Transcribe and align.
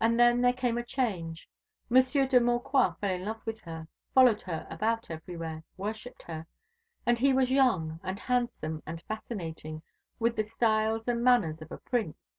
And 0.00 0.18
then 0.18 0.40
there 0.40 0.54
came 0.54 0.78
a 0.78 0.82
change. 0.82 1.46
Monsieur 1.90 2.26
de 2.26 2.40
Maucroix 2.40 2.96
fell 2.98 3.10
in 3.14 3.26
love 3.26 3.44
with 3.44 3.60
her, 3.64 3.88
followed 4.14 4.40
her 4.40 4.66
about 4.70 5.10
everywhere, 5.10 5.62
worshipped 5.76 6.22
her. 6.22 6.46
And 7.04 7.18
he 7.18 7.34
was 7.34 7.52
young 7.52 8.00
and 8.02 8.18
handsome 8.18 8.82
and 8.86 9.02
fascinating, 9.02 9.82
with 10.18 10.36
the 10.36 10.48
style, 10.48 11.04
and 11.06 11.22
manners 11.22 11.60
of 11.60 11.70
a 11.70 11.76
prince. 11.76 12.32